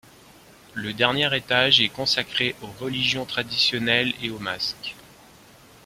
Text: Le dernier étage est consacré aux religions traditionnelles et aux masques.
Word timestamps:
Le 0.73 0.93
dernier 0.93 1.29
étage 1.37 1.79
est 1.79 1.89
consacré 1.89 2.55
aux 2.63 2.71
religions 2.83 3.25
traditionnelles 3.25 4.15
et 4.23 4.31
aux 4.31 4.39
masques. 4.39 4.95